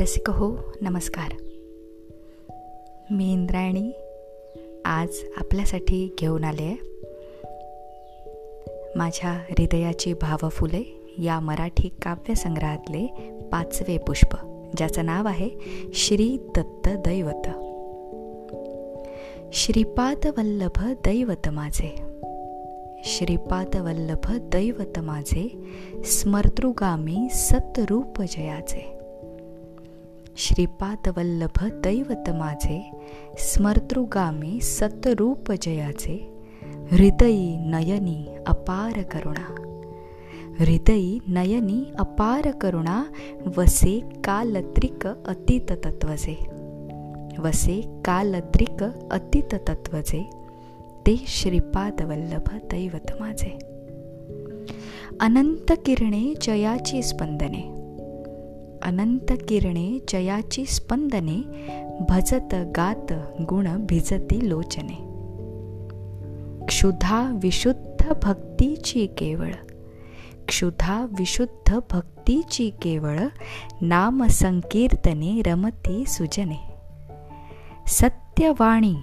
रसिक 0.00 0.30
हो 0.30 0.72
नमस्कार. 0.80 1.32
मी 3.10 3.32
इंद्रायणी 3.32 3.92
आज 4.84 5.08
आपल्यासाठी 5.36 6.14
घेऊन 6.20 6.44
आले 6.44 6.62
आहे. 6.62 6.76
माझ्या 8.96 9.30
हृदयाची 9.30 10.14
भावफुले 10.14 11.14
या 11.18 11.40
मराठी 11.40 11.88
काव्यसंग्रहातले 12.02 13.06
पाचवे 13.52 13.98
पुष्प 13.98 14.36
ज्याचं 14.76 15.04
नाव 15.04 15.28
आहे 15.28 15.50
श्री 15.94 16.38
दत्त 16.56 16.88
दैवत. 16.88 17.48
श्रीपाद 19.52 20.26
वल्लभ 20.26 20.82
दैवत 20.84 21.48
माझे. 21.48 21.96
श्रीपाद 23.04 23.76
वल्लभ 23.76 24.32
दैवत 24.32 24.98
माझे 24.98 25.58
स्मर्तृगामी 26.04 27.28
सतरूप 27.30 28.22
जयाचे. 28.22 29.01
श्रीपाद 30.36 31.08
वल्लभ 31.08 31.58
दैवत 31.62 32.24
माझे 32.28 32.90
स्मर्तृगामी 33.38 34.60
सतरूप 34.60 35.50
जयाचे 35.52 36.14
हृदयी 36.92 37.56
नयनी 37.56 38.26
अपार 38.46 39.02
करुणा। 39.02 39.46
हृदयी 40.58 41.20
नयनी 41.28 41.92
अपार 41.98 42.50
करुणा 42.50 43.04
वसे 43.58 44.00
कालत्रिक 44.00 45.06
अतीत 45.06 45.72
तत्वजे 45.72 46.36
वसे 47.38 47.80
कालत्रिक 48.04 48.82
अतीत 49.12 49.54
तत्वजे 49.54 50.24
ते 51.06 51.16
श्रीपाद 51.16 52.02
वल्लभ 52.02 52.48
दैवत 52.70 53.16
माझे 53.20 53.58
अनंत 55.20 55.72
किरणे 55.86 56.34
जयाची 56.42 57.02
स्पंदने। 57.02 57.81
अनंत 58.82 59.32
किरणे 59.48 59.98
जयाची 60.08 60.64
स्पंदने 60.64 61.42
भजत 62.08 62.54
गात 62.76 63.12
गुण 63.48 63.86
भिजती 63.86 64.48
लोचने. 64.48 65.12
क्षुधा 66.66 67.38
विशुद्ध 67.42 68.12
भक्तीची 68.22 69.06
केवळ 69.06 69.52
क्षुधा 70.46 71.06
विशुद्ध 71.18 71.78
भक्तीची 71.90 72.70
केवळ 72.70 73.18
नाम 73.80 74.26
संकीर्तने 74.26 75.42
रमती 75.46 76.04
सुजने. 76.06 76.74
सत्यवाणी 77.86 78.94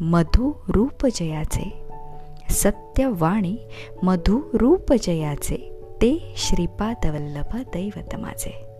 मधु 0.00 0.52
रूप 0.68 1.06
जयाचे 1.14 1.82
सत्यवाणी 2.50 3.56
मधु 4.02 4.40
रूप 4.54 4.92
जयाचे 4.92 5.78
ते 6.02 6.34
श्रीपादवल्लभ 6.36 7.56
दैवत 7.56 8.16
माझे. 8.16 8.71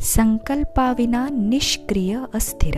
संकल्पाविना 0.00 1.28
निष्क्रिय 1.32 2.18
अस्थिर। 2.34 2.76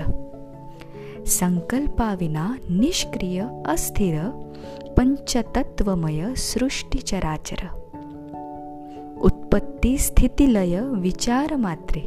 संकल्पाविना 1.27 2.57
निष्क्रिय 2.71 3.41
अस्थिर 3.67 4.19
पंचतत्वमय 4.97 6.35
सृष्टीचराचर 6.37 7.67
उत्पत्ती 9.23 9.99
स्थितिलय 9.99 10.81
विचार 10.81 11.57
मात्रे। 11.57 12.01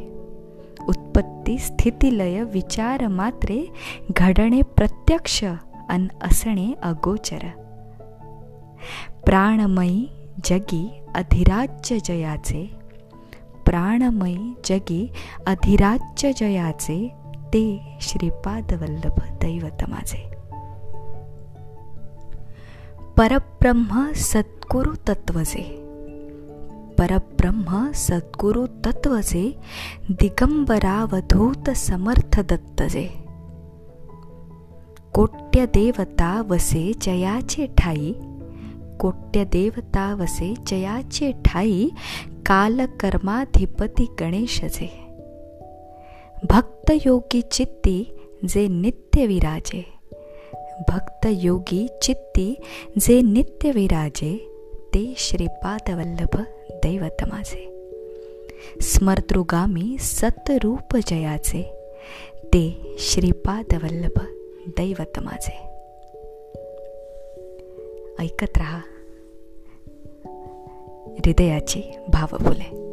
उत्पत्ती 0.88 1.58
स्थितिलय 1.58 2.42
विचार 2.44 3.08
मात्रे 3.08 3.64
घडणे 4.10 4.62
प्रत्यक्ष 4.62 5.44
अन 5.88 6.06
असणे 6.22 6.72
अगोचर। 6.82 7.48
प्राणमयी 9.26 10.08
जगी 10.44 10.88
अधिराज्य 11.14 11.98
जयाचे 12.04 12.85
प्राणमयी 13.66 14.54
जगी 14.64 15.10
अधिराज्य 15.46 16.32
जयाचे 16.32 17.12
ते 17.52 17.64
श्रीपाद 18.00 18.72
वल्लभ 18.72 19.20
दैवत 19.42 19.84
माझे. 19.88 20.22
परब्रह्म 23.16 24.12
सद्गुरु 24.12 24.94
तत्वजे 25.06 25.82
परब्रह्म 26.98 27.92
सद्गुरु 27.92 28.66
तत्वजे 28.66 29.44
दिगंबरावधूत 30.10 31.70
समर्थ 31.70 32.40
दत्तजे. 32.40 33.08
कोट्य 35.14 35.66
देवता 35.66 36.40
वसे 36.40 36.92
जयाचे 37.02 37.66
ठाई 37.78 38.14
कोट्य 39.00 39.44
देवता 39.44 40.14
वसे 40.14 40.54
जयाचे 40.66 41.32
ठाई 41.44 41.90
कालकर्माधिपती 42.46 44.06
गणेशचे 44.20 44.86
भक्तयोगी 46.44 47.42
चित्ती 47.42 48.16
जे 48.44 48.68
नित्य 48.68 49.26
विराजे। 49.26 49.84
भक्तयोगी 50.90 51.88
चित्ती 52.02 52.56
जे 52.98 53.22
नित्य 53.22 53.70
विराजे 53.70 54.36
ते 54.94 55.14
श्रीपादवल्लभ 55.18 56.36
दैवत 56.70 57.16
माझे। 57.32 57.64
स्मर्तृगामी 58.80 59.98
सतरूप 59.98 60.96
जयाचे 60.96 61.62
ते 62.52 62.94
श्रीपादवल्लभ 62.98 64.20
दैवत 64.68 65.18
माझे। 65.18 65.56
ऐकत 68.24 68.58
रहा। 68.58 68.82
हृदयाची 71.18 71.82
भावफुले. 72.08 72.86